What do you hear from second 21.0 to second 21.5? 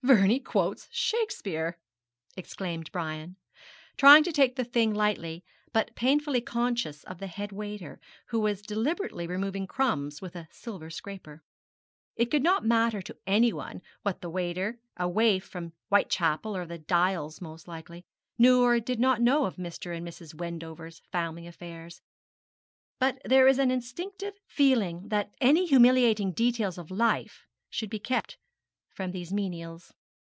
family